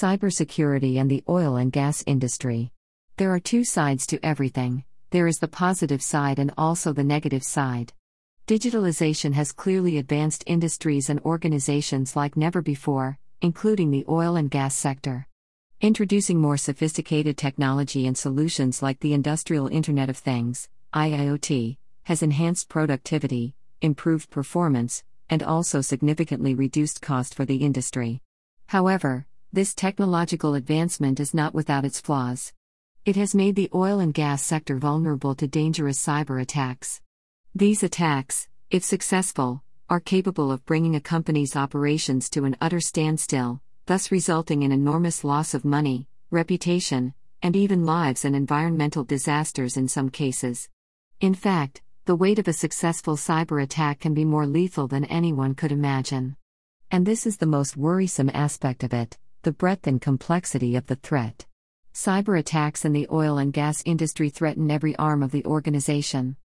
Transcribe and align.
Cybersecurity 0.00 1.00
and 1.00 1.10
the 1.10 1.24
oil 1.28 1.56
and 1.56 1.72
gas 1.72 2.04
industry. 2.06 2.70
There 3.16 3.34
are 3.34 3.40
two 3.40 3.64
sides 3.64 4.06
to 4.06 4.24
everything 4.24 4.84
there 5.10 5.26
is 5.26 5.40
the 5.40 5.48
positive 5.48 6.02
side 6.02 6.38
and 6.38 6.54
also 6.56 6.92
the 6.92 7.02
negative 7.02 7.42
side. 7.42 7.92
Digitalization 8.46 9.32
has 9.32 9.50
clearly 9.50 9.98
advanced 9.98 10.44
industries 10.46 11.10
and 11.10 11.18
organizations 11.22 12.14
like 12.14 12.36
never 12.36 12.62
before, 12.62 13.18
including 13.42 13.90
the 13.90 14.04
oil 14.08 14.36
and 14.36 14.52
gas 14.52 14.76
sector. 14.76 15.26
Introducing 15.80 16.40
more 16.40 16.58
sophisticated 16.58 17.36
technology 17.36 18.06
and 18.06 18.16
solutions 18.16 18.80
like 18.80 19.00
the 19.00 19.14
Industrial 19.14 19.66
Internet 19.66 20.10
of 20.10 20.18
Things, 20.18 20.68
IIoT, 20.94 21.76
has 22.04 22.22
enhanced 22.22 22.68
productivity, 22.68 23.56
improved 23.80 24.30
performance, 24.30 25.02
and 25.28 25.42
also 25.42 25.80
significantly 25.80 26.54
reduced 26.54 27.02
cost 27.02 27.34
for 27.34 27.44
the 27.44 27.56
industry. 27.56 28.22
However, 28.66 29.26
this 29.50 29.74
technological 29.74 30.54
advancement 30.54 31.18
is 31.18 31.32
not 31.32 31.54
without 31.54 31.84
its 31.84 32.00
flaws. 32.00 32.52
It 33.06 33.16
has 33.16 33.34
made 33.34 33.56
the 33.56 33.70
oil 33.74 33.98
and 33.98 34.12
gas 34.12 34.42
sector 34.42 34.76
vulnerable 34.76 35.34
to 35.36 35.48
dangerous 35.48 36.04
cyber 36.04 36.40
attacks. 36.40 37.00
These 37.54 37.82
attacks, 37.82 38.46
if 38.70 38.84
successful, 38.84 39.62
are 39.88 40.00
capable 40.00 40.52
of 40.52 40.66
bringing 40.66 40.94
a 40.94 41.00
company's 41.00 41.56
operations 41.56 42.28
to 42.30 42.44
an 42.44 42.56
utter 42.60 42.78
standstill, 42.78 43.62
thus 43.86 44.12
resulting 44.12 44.64
in 44.64 44.70
enormous 44.70 45.24
loss 45.24 45.54
of 45.54 45.64
money, 45.64 46.06
reputation, 46.30 47.14
and 47.42 47.56
even 47.56 47.86
lives 47.86 48.26
and 48.26 48.36
environmental 48.36 49.02
disasters 49.02 49.78
in 49.78 49.88
some 49.88 50.10
cases. 50.10 50.68
In 51.20 51.32
fact, 51.32 51.80
the 52.04 52.16
weight 52.16 52.38
of 52.38 52.48
a 52.48 52.52
successful 52.52 53.16
cyber 53.16 53.62
attack 53.62 54.00
can 54.00 54.12
be 54.12 54.26
more 54.26 54.46
lethal 54.46 54.88
than 54.88 55.06
anyone 55.06 55.54
could 55.54 55.72
imagine. 55.72 56.36
And 56.90 57.06
this 57.06 57.26
is 57.26 57.38
the 57.38 57.46
most 57.46 57.78
worrisome 57.78 58.30
aspect 58.34 58.84
of 58.84 58.92
it 58.92 59.16
the 59.42 59.52
breadth 59.52 59.86
and 59.86 60.00
complexity 60.00 60.76
of 60.76 60.86
the 60.86 60.96
threat. 60.96 61.46
Cyber 61.94 62.38
attacks 62.38 62.84
in 62.84 62.92
the 62.92 63.08
oil 63.10 63.38
and 63.38 63.52
gas 63.52 63.82
industry 63.84 64.30
threaten 64.30 64.70
every 64.70 64.94
arm 64.96 65.22
of 65.22 65.30
the 65.30 65.44
organization. 65.44 66.36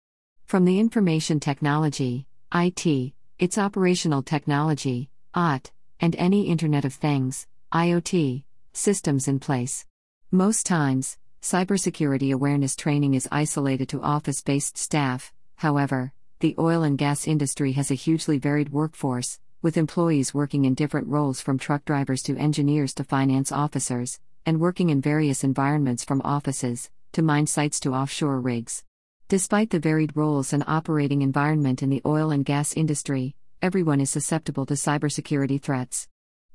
From 0.46 0.66
the 0.66 0.80
information 0.80 1.40
technology, 1.40 2.28
IT, 2.54 3.14
its 3.40 3.58
operational 3.58 4.24
technology, 4.24 5.10
OT, 5.34 5.72
and 6.00 6.16
any 6.16 6.48
Internet 6.48 6.86
of 6.86 6.94
Things, 6.94 7.48
IoT, 7.74 8.44
systems 8.74 9.28
in 9.28 9.40
place. 9.40 9.86
Most 10.32 10.66
times, 10.66 11.18
cybersecurity 11.42 12.34
awareness 12.34 12.76
training 12.76 13.14
is 13.14 13.28
isolated 13.32 13.90
to 13.90 14.02
office 14.02 14.42
based 14.42 14.78
staff, 14.78 15.34
however, 15.56 16.14
the 16.40 16.56
oil 16.60 16.84
and 16.84 16.98
gas 16.98 17.28
industry 17.28 17.72
has 17.74 17.90
a 17.90 17.96
hugely 17.96 18.38
varied 18.38 18.70
workforce, 18.70 19.40
with 19.64 19.78
employees 19.78 20.34
working 20.34 20.66
in 20.66 20.76
different 20.76 21.08
roles 21.08 21.40
from 21.40 21.58
truck 21.58 21.86
drivers 21.86 22.22
to 22.22 22.38
engineers 22.38 22.94
to 22.94 23.04
finance 23.04 23.50
officers, 23.50 24.20
and 24.46 24.60
working 24.60 24.90
in 24.90 25.02
various 25.02 25.44
environments 25.44 26.04
from 26.04 26.22
offices, 26.26 26.92
to 27.14 27.22
mine 27.22 27.48
sites 27.48 27.80
to 27.80 27.96
offshore 27.96 28.42
rigs. 28.42 28.84
Despite 29.30 29.70
the 29.70 29.80
varied 29.80 30.18
roles 30.18 30.52
and 30.52 30.66
operating 30.68 31.22
environment 31.22 31.82
in 31.82 31.90
the 31.90 32.02
oil 32.06 32.30
and 32.30 32.44
gas 32.44 32.74
industry, 32.74 33.36
everyone 33.62 34.02
is 34.02 34.10
susceptible 34.10 34.66
to 34.66 34.74
cybersecurity 34.74 35.62
threats. 35.62 36.10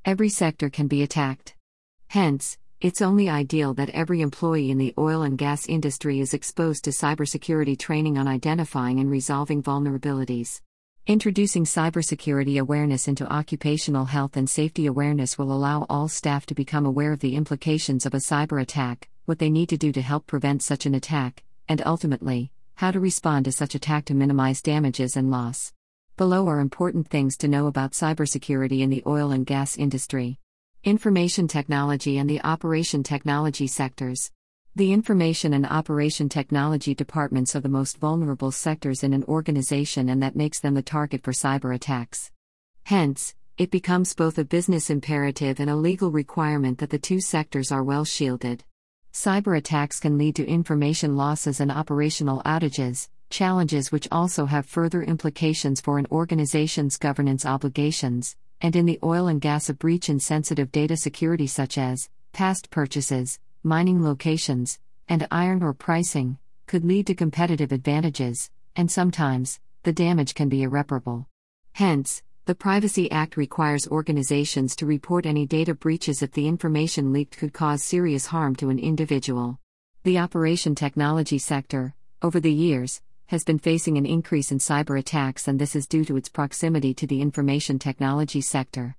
Every 0.05 0.29
sector 0.29 0.69
can 0.69 0.87
be 0.87 1.03
attacked. 1.03 1.55
Hence, 2.09 2.59
it's 2.83 3.01
only 3.01 3.31
ideal 3.31 3.73
that 3.75 3.91
every 3.91 4.21
employee 4.21 4.71
in 4.71 4.77
the 4.77 4.93
oil 4.99 5.23
and 5.23 5.39
gas 5.39 5.67
industry 5.67 6.21
is 6.21 6.35
exposed 6.35 6.85
to 6.85 6.91
cybersecurity 6.91 7.79
training 7.79 8.19
on 8.19 8.29
identifying 8.29 9.01
and 9.01 9.11
resolving 9.11 9.63
vulnerabilities. 9.63 10.61
Introducing 11.09 11.65
cybersecurity 11.65 12.61
awareness 12.61 13.09
into 13.09 13.33
occupational 13.33 14.05
health 14.05 14.37
and 14.37 14.49
safety 14.49 14.85
awareness 14.85 15.39
will 15.39 15.51
allow 15.51 15.87
all 15.89 16.07
staff 16.07 16.45
to 16.45 16.55
become 16.55 16.85
aware 16.85 17.13
of 17.13 17.21
the 17.21 17.35
implications 17.35 18.05
of 18.05 18.13
a 18.13 18.19
cyber 18.19 18.61
attack, 18.61 19.09
what 19.25 19.39
they 19.39 19.49
need 19.49 19.71
to 19.71 19.79
do 19.79 19.91
to 19.91 20.03
help 20.03 20.27
prevent 20.27 20.63
such 20.63 20.85
an 20.85 20.95
attack, 20.95 21.45
and 21.67 21.81
ultimately, 21.87 22.53
how 22.75 22.91
to 22.91 23.01
respond 23.01 23.47
to 23.47 23.53
such 23.53 23.75
attack 23.75 24.05
to 24.05 24.13
minimize 24.13 24.61
damages 24.61 25.17
and 25.17 25.31
loss. 25.31 25.73
Below 26.19 26.47
are 26.47 26.61
important 26.61 27.09
things 27.09 27.39
to 27.39 27.49
know 27.49 27.69
about 27.69 27.93
cybersecurity 27.93 28.81
in 28.81 28.91
the 28.91 29.03
oil 29.07 29.31
and 29.31 29.47
gas 29.47 29.79
industry. 29.79 30.39
Information 30.85 31.49
technology 31.49 32.19
and 32.19 32.29
the 32.29 32.43
operation 32.43 33.03
technology 33.03 33.67
sectors. 33.67 34.31
The 34.79 34.93
information 34.93 35.55
and 35.55 35.67
operation 35.67 36.29
technology 36.29 36.95
departments 36.95 37.57
are 37.57 37.61
the 37.61 37.69
most 37.69 37.99
vulnerable 37.99 38.53
sectors 38.53 39.03
in 39.03 39.13
an 39.13 39.25
organization 39.25 40.09
and 40.09 40.23
that 40.23 40.37
makes 40.37 40.61
them 40.61 40.75
the 40.75 40.83
target 40.83 41.25
for 41.25 41.33
cyber 41.33 41.75
attacks. 41.75 42.31
Hence, 42.85 43.35
it 43.57 43.73
becomes 43.73 44.15
both 44.15 44.39
a 44.39 44.45
business 44.45 44.89
imperative 44.89 45.59
and 45.59 45.69
a 45.69 45.75
legal 45.75 46.13
requirement 46.13 46.79
that 46.79 46.91
the 46.91 46.99
two 47.01 47.21
sectors 47.21 47.73
are 47.73 47.83
well 47.83 48.05
shielded. 48.05 48.63
Cyber 49.13 49.59
attacks 49.59 49.99
can 49.99 50.17
lead 50.17 50.37
to 50.37 50.47
information 50.47 51.17
losses 51.17 51.59
and 51.59 51.73
operational 51.73 52.41
outages, 52.47 53.09
challenges 53.31 53.91
which 53.91 54.07
also 54.13 54.47
have 54.47 54.65
further 54.65 55.03
implications 55.03 55.81
for 55.81 55.99
an 55.99 56.07
organization's 56.13 56.99
governance 56.99 57.45
obligations, 57.45 58.37
and 58.61 58.77
in 58.77 58.87
the 58.87 59.01
oil 59.03 59.27
and 59.27 59.41
gas 59.41 59.69
a 59.69 59.75
breach 59.75 60.09
in 60.09 60.21
sensitive 60.21 60.71
data 60.71 60.97
security 60.97 61.49
such 61.49 61.79
as 61.79 62.09
past 62.33 62.71
purchases, 62.71 63.41
mining 63.63 64.03
locations, 64.03 64.79
and 65.09 65.27
iron 65.31 65.63
ore 65.63 65.75
pricing, 65.75 66.39
could 66.67 66.85
lead 66.85 67.07
to 67.07 67.15
competitive 67.15 67.73
advantages, 67.73 68.51
and 68.77 68.91
sometimes, 68.91 69.61
the 69.83 69.93
damage 69.93 70.35
can 70.35 70.49
be 70.49 70.63
irreparable. 70.63 71.27
Hence, 71.73 72.23
the 72.45 72.55
Privacy 72.55 73.11
Act 73.11 73.37
requires 73.37 73.87
organizations 73.89 74.75
to 74.77 74.87
report 74.87 75.27
any 75.27 75.45
data 75.45 75.75
breaches 75.75 76.23
if 76.23 76.33
the 76.33 76.49
information 76.49 77.13
leaked 77.13 77.37
could 77.37 77.53
cause 77.53 77.83
serious 77.83 78.27
harm 78.27 78.57
to 78.57 78.71
an 78.71 78.79
individual. 78.79 79.59
The 80.05 80.19
operation 80.19 80.75
technology 80.75 81.39
sector, 81.39 81.95
over 82.23 82.41
the 82.41 82.53
years, 82.53 83.03
has 83.27 83.45
been 83.45 83.59
facing 83.59 83.99
an 83.99 84.07
increase 84.07 84.51
in 84.51 84.59
cyber 84.59 84.99
attacks, 84.99 85.49
and 85.49 85.59
this 85.59 85.77
is 85.77 85.87
due 85.87 86.07
to 86.07 86.17
its 86.17 86.31
proximity 86.31 86.95
to 86.95 87.07
the 87.07 87.21
information 87.21 87.79
technology 87.79 88.41
sector. 88.41 88.97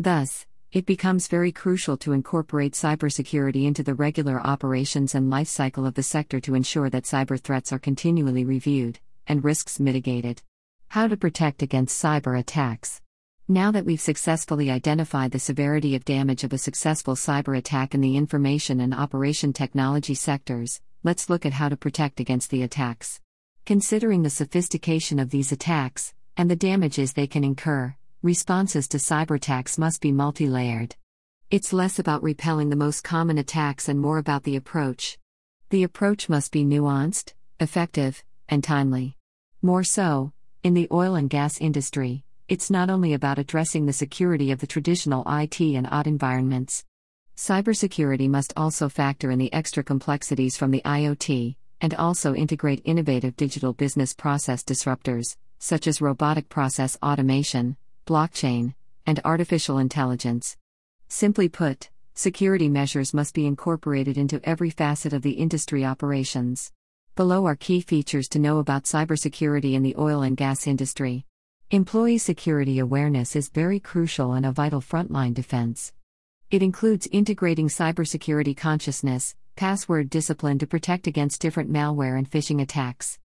Thus, 0.00 0.46
it 0.70 0.84
becomes 0.84 1.28
very 1.28 1.50
crucial 1.50 1.96
to 1.96 2.12
incorporate 2.12 2.74
cybersecurity 2.74 3.64
into 3.64 3.82
the 3.82 3.94
regular 3.94 4.38
operations 4.38 5.14
and 5.14 5.30
life 5.30 5.48
cycle 5.48 5.86
of 5.86 5.94
the 5.94 6.02
sector 6.02 6.40
to 6.40 6.54
ensure 6.54 6.90
that 6.90 7.04
cyber 7.04 7.40
threats 7.40 7.72
are 7.72 7.78
continually 7.78 8.44
reviewed 8.44 8.98
and 9.26 9.44
risks 9.44 9.80
mitigated. 9.80 10.42
How 10.88 11.08
to 11.08 11.16
protect 11.16 11.62
against 11.62 12.02
cyber 12.02 12.38
attacks. 12.38 13.00
Now 13.46 13.70
that 13.70 13.86
we've 13.86 14.00
successfully 14.00 14.70
identified 14.70 15.30
the 15.30 15.38
severity 15.38 15.94
of 15.94 16.04
damage 16.04 16.44
of 16.44 16.52
a 16.52 16.58
successful 16.58 17.14
cyber 17.14 17.56
attack 17.56 17.94
in 17.94 18.02
the 18.02 18.18
information 18.18 18.80
and 18.80 18.92
operation 18.92 19.54
technology 19.54 20.14
sectors, 20.14 20.82
let's 21.02 21.30
look 21.30 21.46
at 21.46 21.54
how 21.54 21.70
to 21.70 21.76
protect 21.78 22.20
against 22.20 22.50
the 22.50 22.62
attacks. 22.62 23.20
Considering 23.64 24.22
the 24.22 24.28
sophistication 24.28 25.18
of 25.18 25.30
these 25.30 25.50
attacks, 25.50 26.12
and 26.36 26.50
the 26.50 26.56
damages 26.56 27.14
they 27.14 27.26
can 27.26 27.42
incur, 27.42 27.94
responses 28.22 28.88
to 28.88 28.96
cyberattacks 28.96 29.78
must 29.78 30.00
be 30.00 30.10
multi 30.10 30.48
layered. 30.48 30.96
It's 31.50 31.72
less 31.72 32.00
about 32.00 32.22
repelling 32.22 32.68
the 32.68 32.74
most 32.74 33.04
common 33.04 33.38
attacks 33.38 33.88
and 33.88 34.00
more 34.00 34.18
about 34.18 34.42
the 34.42 34.56
approach. 34.56 35.16
The 35.70 35.84
approach 35.84 36.28
must 36.28 36.50
be 36.50 36.64
nuanced, 36.64 37.34
effective, 37.60 38.24
and 38.48 38.64
timely. 38.64 39.16
More 39.62 39.84
so, 39.84 40.32
in 40.64 40.74
the 40.74 40.88
oil 40.90 41.14
and 41.14 41.30
gas 41.30 41.60
industry, 41.60 42.24
it's 42.48 42.70
not 42.70 42.90
only 42.90 43.12
about 43.12 43.38
addressing 43.38 43.86
the 43.86 43.92
security 43.92 44.50
of 44.50 44.58
the 44.58 44.66
traditional 44.66 45.22
IT 45.28 45.60
and 45.60 45.86
OT 45.86 46.08
environments. 46.08 46.84
Cybersecurity 47.36 48.28
must 48.28 48.52
also 48.56 48.88
factor 48.88 49.30
in 49.30 49.38
the 49.38 49.52
extra 49.52 49.84
complexities 49.84 50.56
from 50.56 50.72
the 50.72 50.82
IoT, 50.84 51.54
and 51.80 51.94
also 51.94 52.34
integrate 52.34 52.82
innovative 52.84 53.36
digital 53.36 53.72
business 53.74 54.12
process 54.12 54.64
disruptors, 54.64 55.36
such 55.60 55.86
as 55.86 56.00
robotic 56.00 56.48
process 56.48 56.98
automation, 57.00 57.76
blockchain, 58.08 58.72
and 59.06 59.20
artificial 59.22 59.76
intelligence. 59.76 60.56
Simply 61.08 61.46
put, 61.46 61.90
security 62.14 62.70
measures 62.70 63.12
must 63.12 63.34
be 63.34 63.46
incorporated 63.46 64.16
into 64.16 64.40
every 64.48 64.70
facet 64.70 65.12
of 65.12 65.20
the 65.20 65.32
industry 65.32 65.84
operations. 65.84 66.72
Below 67.16 67.44
are 67.46 67.54
key 67.54 67.82
features 67.82 68.26
to 68.30 68.38
know 68.38 68.58
about 68.58 68.84
cybersecurity 68.84 69.74
in 69.74 69.82
the 69.82 69.94
oil 69.98 70.22
and 70.22 70.38
gas 70.38 70.66
industry. 70.66 71.26
Employee 71.70 72.16
security 72.16 72.78
awareness 72.78 73.36
is 73.36 73.50
very 73.50 73.78
crucial 73.78 74.32
and 74.32 74.46
a 74.46 74.52
vital 74.52 74.80
frontline 74.80 75.34
defense. 75.34 75.92
It 76.50 76.62
includes 76.62 77.08
integrating 77.12 77.68
cybersecurity 77.68 78.56
consciousness, 78.56 79.34
password 79.54 80.08
discipline 80.08 80.58
to 80.60 80.66
protect 80.66 81.06
against 81.06 81.42
different 81.42 81.70
malware 81.70 82.16
and 82.16 82.30
phishing 82.30 82.62
attacks. 82.62 83.18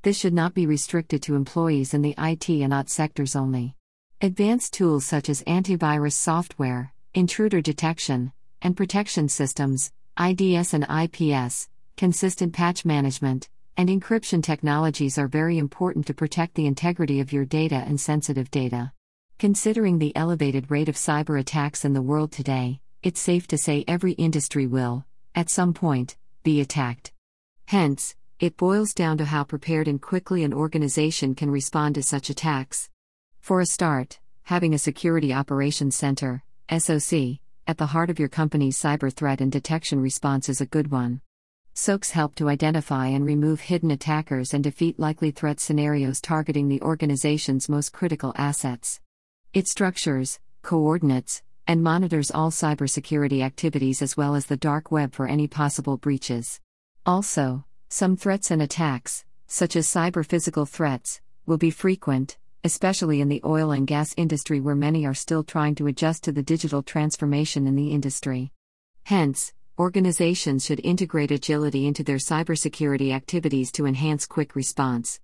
This 0.00 0.18
should 0.18 0.32
not 0.32 0.54
be 0.54 0.64
restricted 0.64 1.22
to 1.24 1.34
employees 1.34 1.92
in 1.92 2.00
the 2.00 2.14
IT 2.16 2.48
and 2.48 2.72
OT 2.72 2.88
sectors 2.88 3.36
only. 3.36 3.76
Advanced 4.22 4.74
tools 4.74 5.06
such 5.06 5.30
as 5.30 5.42
antivirus 5.44 6.12
software, 6.12 6.92
intruder 7.14 7.62
detection, 7.62 8.30
and 8.60 8.76
protection 8.76 9.30
systems, 9.30 9.92
IDS 10.20 10.74
and 10.74 10.84
IPS, 10.90 11.70
consistent 11.96 12.52
patch 12.52 12.84
management, 12.84 13.48
and 13.78 13.88
encryption 13.88 14.42
technologies 14.42 15.16
are 15.16 15.26
very 15.26 15.56
important 15.56 16.06
to 16.06 16.12
protect 16.12 16.54
the 16.54 16.66
integrity 16.66 17.20
of 17.20 17.32
your 17.32 17.46
data 17.46 17.76
and 17.76 17.98
sensitive 17.98 18.50
data. 18.50 18.92
Considering 19.38 19.98
the 19.98 20.14
elevated 20.14 20.70
rate 20.70 20.90
of 20.90 20.96
cyber 20.96 21.40
attacks 21.40 21.86
in 21.86 21.94
the 21.94 22.02
world 22.02 22.30
today, 22.30 22.78
it's 23.02 23.22
safe 23.22 23.46
to 23.46 23.56
say 23.56 23.86
every 23.88 24.12
industry 24.12 24.66
will, 24.66 25.06
at 25.34 25.48
some 25.48 25.72
point, 25.72 26.18
be 26.42 26.60
attacked. 26.60 27.10
Hence, 27.68 28.14
it 28.38 28.58
boils 28.58 28.92
down 28.92 29.16
to 29.16 29.24
how 29.24 29.44
prepared 29.44 29.88
and 29.88 29.98
quickly 29.98 30.44
an 30.44 30.52
organization 30.52 31.34
can 31.34 31.50
respond 31.50 31.94
to 31.94 32.02
such 32.02 32.28
attacks. 32.28 32.90
For 33.50 33.60
a 33.60 33.66
start, 33.66 34.20
having 34.44 34.74
a 34.74 34.78
Security 34.78 35.32
Operations 35.32 35.96
Center, 35.96 36.44
SOC, 36.70 37.40
at 37.66 37.78
the 37.78 37.86
heart 37.86 38.08
of 38.08 38.20
your 38.20 38.28
company's 38.28 38.80
cyber 38.80 39.12
threat 39.12 39.40
and 39.40 39.50
detection 39.50 40.00
response 40.00 40.48
is 40.48 40.60
a 40.60 40.66
good 40.66 40.92
one. 40.92 41.20
SOCs 41.74 42.12
help 42.12 42.36
to 42.36 42.48
identify 42.48 43.08
and 43.08 43.26
remove 43.26 43.62
hidden 43.62 43.90
attackers 43.90 44.54
and 44.54 44.62
defeat 44.62 45.00
likely 45.00 45.32
threat 45.32 45.58
scenarios 45.58 46.20
targeting 46.20 46.68
the 46.68 46.80
organization's 46.80 47.68
most 47.68 47.92
critical 47.92 48.32
assets. 48.36 49.00
It 49.52 49.66
structures, 49.66 50.38
coordinates, 50.62 51.42
and 51.66 51.82
monitors 51.82 52.30
all 52.30 52.52
cybersecurity 52.52 53.42
activities 53.42 54.00
as 54.00 54.16
well 54.16 54.36
as 54.36 54.46
the 54.46 54.56
dark 54.56 54.92
web 54.92 55.12
for 55.12 55.26
any 55.26 55.48
possible 55.48 55.96
breaches. 55.96 56.60
Also, 57.04 57.64
some 57.88 58.16
threats 58.16 58.52
and 58.52 58.62
attacks, 58.62 59.24
such 59.48 59.74
as 59.74 59.88
cyber 59.88 60.24
physical 60.24 60.66
threats, 60.66 61.20
will 61.46 61.58
be 61.58 61.72
frequent, 61.72 62.38
especially 62.64 63.20
in 63.20 63.28
the 63.28 63.40
oil 63.44 63.70
and 63.70 63.86
gas 63.86 64.14
industry 64.16 64.60
where 64.60 64.74
many 64.74 65.06
are 65.06 65.14
still 65.14 65.42
trying 65.42 65.74
to 65.76 65.86
adjust 65.86 66.24
to 66.24 66.32
the 66.32 66.42
digital 66.42 66.82
transformation 66.82 67.66
in 67.66 67.76
the 67.76 67.92
industry. 67.92 68.52
Hence, 69.04 69.52
organizations 69.78 70.64
should 70.64 70.80
integrate 70.84 71.30
agility 71.30 71.86
into 71.86 72.04
their 72.04 72.18
cybersecurity 72.18 73.14
activities 73.14 73.72
to 73.72 73.86
enhance 73.86 74.26
quick 74.26 74.54
response. 74.54 75.20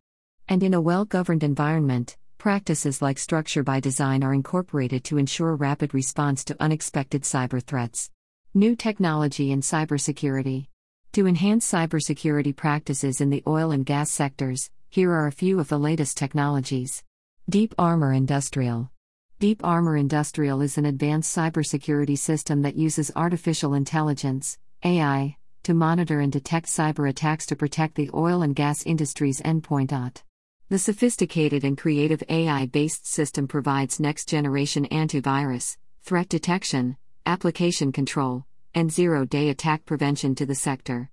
And 0.48 0.62
in 0.62 0.74
a 0.74 0.80
well 0.80 1.04
governed 1.04 1.42
environment, 1.42 2.16
practices 2.38 3.02
like 3.02 3.18
structure 3.18 3.62
by 3.62 3.80
design 3.80 4.22
are 4.22 4.32
incorporated 4.32 5.04
to 5.04 5.18
ensure 5.18 5.56
rapid 5.56 5.92
response 5.92 6.44
to 6.44 6.56
unexpected 6.60 7.22
cyber 7.22 7.62
threats. 7.62 8.10
New 8.54 8.74
technology 8.74 9.52
in 9.52 9.60
cybersecurity. 9.60 10.68
To 11.12 11.26
enhance 11.26 11.70
cybersecurity 11.70 12.54
practices 12.54 13.20
in 13.20 13.30
the 13.30 13.42
oil 13.46 13.70
and 13.70 13.84
gas 13.84 14.10
sectors, 14.10 14.70
here 14.88 15.12
are 15.12 15.26
a 15.26 15.32
few 15.32 15.60
of 15.60 15.68
the 15.68 15.78
latest 15.78 16.16
technologies. 16.16 17.02
Deep 17.48 17.76
Armor 17.78 18.12
Industrial 18.12 18.90
Deep 19.38 19.64
Armor 19.64 19.96
Industrial 19.96 20.60
is 20.62 20.78
an 20.78 20.86
advanced 20.86 21.36
cybersecurity 21.36 22.18
system 22.18 22.62
that 22.62 22.74
uses 22.74 23.12
artificial 23.14 23.74
intelligence, 23.74 24.58
AI, 24.82 25.36
to 25.62 25.72
monitor 25.72 26.18
and 26.18 26.32
detect 26.32 26.66
cyber 26.66 27.08
attacks 27.08 27.46
to 27.46 27.54
protect 27.54 27.94
the 27.94 28.10
oil 28.12 28.42
and 28.42 28.56
gas 28.56 28.82
industry's 28.82 29.40
endpoint. 29.42 30.24
The 30.70 30.78
sophisticated 30.80 31.62
and 31.62 31.78
creative 31.78 32.20
AI 32.28 32.66
based 32.66 33.06
system 33.06 33.46
provides 33.46 34.00
next 34.00 34.28
generation 34.28 34.88
antivirus, 34.90 35.76
threat 36.02 36.28
detection, 36.28 36.96
application 37.26 37.92
control, 37.92 38.44
and 38.74 38.90
zero 38.90 39.24
day 39.24 39.50
attack 39.50 39.84
prevention 39.84 40.34
to 40.34 40.46
the 40.46 40.56
sector. 40.56 41.10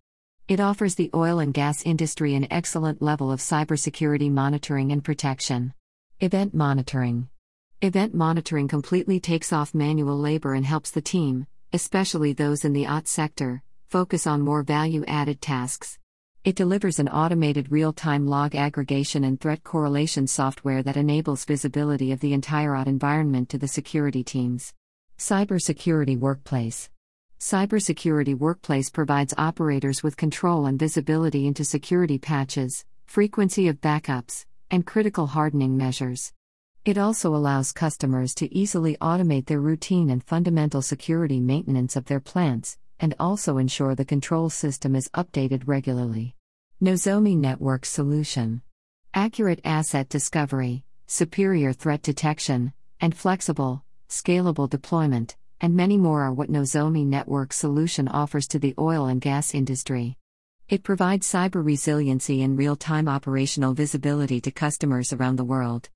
It 0.47 0.59
offers 0.59 0.95
the 0.95 1.11
oil 1.13 1.37
and 1.37 1.53
gas 1.53 1.83
industry 1.85 2.33
an 2.33 2.47
excellent 2.49 3.03
level 3.03 3.31
of 3.31 3.39
cybersecurity 3.39 4.31
monitoring 4.31 4.91
and 4.91 5.03
protection. 5.03 5.75
Event 6.19 6.53
monitoring. 6.53 7.27
Event 7.81 8.13
monitoring 8.13 8.67
completely 8.67 9.19
takes 9.19 9.51
off 9.51 9.73
manual 9.73 10.17
labor 10.17 10.53
and 10.53 10.65
helps 10.65 10.91
the 10.91 11.01
team, 11.01 11.47
especially 11.73 12.31
those 12.31 12.63
in 12.63 12.71
the 12.71 12.87
OT 12.87 13.07
sector, 13.07 13.61
focus 13.89 14.25
on 14.25 14.41
more 14.41 14.63
value 14.63 15.03
added 15.05 15.41
tasks. 15.41 15.99
It 16.45 16.55
delivers 16.55 16.99
an 16.99 17.09
automated 17.09 17.71
real 17.71 17.91
time 17.91 18.25
log 18.25 18.55
aggregation 18.55 19.25
and 19.25 19.39
threat 19.39 19.63
correlation 19.63 20.27
software 20.27 20.81
that 20.83 20.95
enables 20.95 21.45
visibility 21.45 22.11
of 22.13 22.21
the 22.21 22.33
entire 22.33 22.75
OT 22.75 22.89
environment 22.89 23.49
to 23.49 23.57
the 23.57 23.67
security 23.67 24.23
teams. 24.23 24.73
Cybersecurity 25.17 26.17
Workplace 26.17 26.89
Cybersecurity 27.39 28.37
Workplace 28.37 28.89
provides 28.89 29.33
operators 29.37 30.03
with 30.03 30.15
control 30.15 30.67
and 30.67 30.79
visibility 30.79 31.47
into 31.47 31.65
security 31.65 32.17
patches, 32.17 32.85
frequency 33.05 33.67
of 33.67 33.81
backups, 33.81 34.45
and 34.73 34.87
critical 34.87 35.27
hardening 35.27 35.77
measures. 35.77 36.33
It 36.83 36.97
also 36.97 37.35
allows 37.35 37.71
customers 37.71 38.33
to 38.33 38.51
easily 38.51 38.97
automate 38.99 39.45
their 39.45 39.59
routine 39.59 40.09
and 40.09 40.23
fundamental 40.23 40.81
security 40.81 41.39
maintenance 41.39 41.95
of 41.95 42.05
their 42.05 42.19
plants, 42.19 42.79
and 42.99 43.13
also 43.19 43.59
ensure 43.59 43.93
the 43.93 44.03
control 44.03 44.49
system 44.49 44.95
is 44.95 45.09
updated 45.09 45.61
regularly. 45.67 46.35
Nozomi 46.81 47.37
Network 47.37 47.85
Solution 47.85 48.63
Accurate 49.13 49.61
asset 49.63 50.09
discovery, 50.09 50.85
superior 51.05 51.71
threat 51.71 52.01
detection, 52.01 52.73
and 52.99 53.15
flexible, 53.15 53.83
scalable 54.09 54.67
deployment, 54.67 55.35
and 55.61 55.75
many 55.75 55.99
more 55.99 56.23
are 56.23 56.33
what 56.33 56.49
Nozomi 56.49 57.05
Network 57.05 57.53
Solution 57.53 58.07
offers 58.07 58.47
to 58.47 58.57
the 58.57 58.73
oil 58.79 59.05
and 59.05 59.21
gas 59.21 59.53
industry. 59.53 60.17
It 60.69 60.83
provides 60.83 61.29
cyber 61.29 61.63
resiliency 61.63 62.41
and 62.41 62.57
real 62.57 62.77
time 62.77 63.09
operational 63.09 63.73
visibility 63.73 64.39
to 64.41 64.51
customers 64.51 65.11
around 65.11 65.35
the 65.35 65.43
world. 65.43 65.89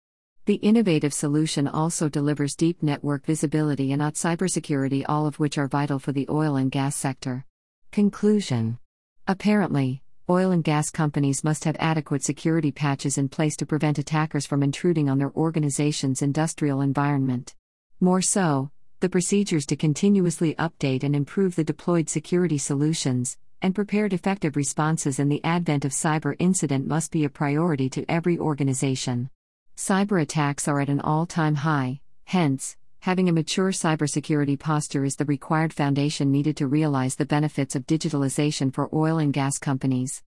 The 0.45 0.55
innovative 0.55 1.13
solution 1.13 1.67
also 1.67 2.09
delivers 2.09 2.55
deep 2.55 2.83
network 2.83 3.25
visibility 3.25 3.93
and 3.93 4.01
OT 4.01 4.15
cybersecurity, 4.15 5.05
all 5.07 5.25
of 5.25 5.39
which 5.39 5.57
are 5.57 5.69
vital 5.69 5.99
for 5.99 6.11
the 6.11 6.27
oil 6.29 6.57
and 6.57 6.69
gas 6.69 6.95
sector. 6.95 7.45
Conclusion 7.91 8.77
Apparently, 9.25 10.03
oil 10.29 10.51
and 10.51 10.65
gas 10.65 10.89
companies 10.89 11.45
must 11.45 11.63
have 11.63 11.77
adequate 11.79 12.23
security 12.23 12.71
patches 12.71 13.17
in 13.17 13.29
place 13.29 13.55
to 13.57 13.65
prevent 13.65 13.97
attackers 13.97 14.45
from 14.45 14.63
intruding 14.63 15.09
on 15.09 15.17
their 15.17 15.31
organization's 15.31 16.21
industrial 16.21 16.81
environment. 16.81 17.55
More 18.01 18.21
so, 18.21 18.69
the 18.99 19.09
procedures 19.09 19.65
to 19.67 19.77
continuously 19.77 20.55
update 20.55 21.03
and 21.03 21.15
improve 21.15 21.55
the 21.55 21.63
deployed 21.63 22.09
security 22.09 22.57
solutions, 22.57 23.37
and 23.61 23.73
prepared 23.73 24.13
effective 24.13 24.55
responses 24.55 25.19
in 25.19 25.29
the 25.29 25.43
advent 25.43 25.85
of 25.85 25.91
cyber 25.91 26.35
incident 26.39 26.87
must 26.87 27.11
be 27.11 27.23
a 27.23 27.29
priority 27.29 27.89
to 27.89 28.05
every 28.09 28.37
organization. 28.37 29.29
Cyber 29.75 30.21
attacks 30.21 30.67
are 30.67 30.79
at 30.79 30.89
an 30.89 30.99
all 31.01 31.25
time 31.25 31.55
high, 31.55 32.01
hence, 32.25 32.75
having 32.99 33.29
a 33.29 33.33
mature 33.33 33.71
cybersecurity 33.71 34.59
posture 34.59 35.05
is 35.05 35.15
the 35.15 35.25
required 35.25 35.73
foundation 35.73 36.31
needed 36.31 36.57
to 36.57 36.67
realize 36.67 37.15
the 37.15 37.25
benefits 37.25 37.75
of 37.75 37.87
digitalization 37.87 38.73
for 38.73 38.89
oil 38.93 39.17
and 39.17 39.33
gas 39.33 39.57
companies. 39.57 40.23